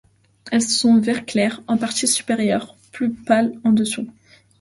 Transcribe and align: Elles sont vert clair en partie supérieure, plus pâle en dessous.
Elles 0.51 0.63
sont 0.63 0.99
vert 0.99 1.27
clair 1.27 1.61
en 1.67 1.77
partie 1.77 2.07
supérieure, 2.07 2.75
plus 2.91 3.13
pâle 3.13 3.59
en 3.63 3.71
dessous. 3.71 4.09